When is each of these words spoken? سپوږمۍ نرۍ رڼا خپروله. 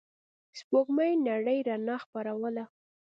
سپوږمۍ 0.57 1.11
نرۍ 1.25 1.59
رڼا 1.67 1.95
خپروله. 2.03 2.65